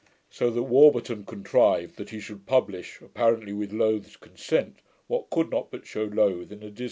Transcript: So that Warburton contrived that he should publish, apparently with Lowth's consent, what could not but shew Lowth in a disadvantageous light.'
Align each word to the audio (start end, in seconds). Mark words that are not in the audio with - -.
So 0.31 0.49
that 0.49 0.63
Warburton 0.63 1.25
contrived 1.25 1.97
that 1.97 2.09
he 2.09 2.19
should 2.19 2.47
publish, 2.47 2.99
apparently 3.01 3.53
with 3.53 3.71
Lowth's 3.71 4.15
consent, 4.17 4.77
what 5.05 5.29
could 5.29 5.51
not 5.51 5.69
but 5.69 5.85
shew 5.85 6.09
Lowth 6.09 6.09
in 6.09 6.13
a 6.13 6.41
disadvantageous 6.41 6.71
light.' 6.71 6.79